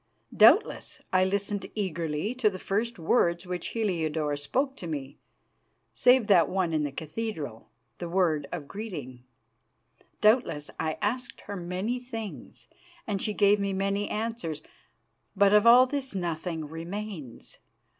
[0.35, 5.19] Doubtless, I listened eagerly to the first words which Heliodore spoke to me,
[5.93, 9.25] save that one in the cathedral, the word of greeting.
[10.19, 12.67] Doubtless, I asked her many things,
[13.05, 14.63] and she gave me many answers.
[15.35, 17.59] But of all this nothing remains.